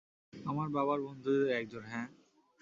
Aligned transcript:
আমার 0.33 0.67
বাবার 0.69 0.99
বন্ধুদের 1.01 1.49
একজন, 1.51 1.83
হ্যাঁ। 1.85 2.07